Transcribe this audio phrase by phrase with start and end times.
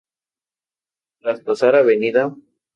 [1.19, 1.93] Tras pasar Av.